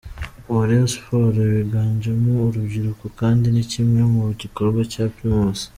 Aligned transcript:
uwa 0.49 0.63
Rayons 0.69 0.93
Sports 0.95 1.39
biganjemo 1.57 2.31
urubyiruko 2.47 3.05
kandi 3.19 3.45
ni 3.53 3.63
kimwe 3.71 4.01
mu 4.13 4.21
gikorwa 4.41 4.81
cya 4.93 5.05
Primus. 5.15 5.61